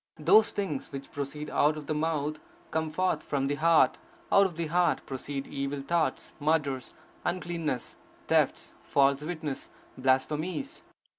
Those 0.17 0.49
things 0.51 0.91
which 0.91 1.11
proceed 1.11 1.51
out 1.51 1.77
of 1.77 1.85
the 1.85 1.93
mouth 1.93 2.39
come 2.71 2.89
forth 2.89 3.21
from 3.21 3.45
the 3.45 3.53
heart… 3.53 3.99
out 4.31 4.47
of 4.47 4.55
the 4.55 4.65
heart 4.65 5.05
proceed 5.05 5.45
evil 5.45 5.81
thoughts, 5.81 6.33
murders, 6.39 6.95
uncleanness, 7.23 7.97
thefts, 8.25 8.73
false 8.81 9.21
witness, 9.21 9.69
blasphemies. 9.95 10.81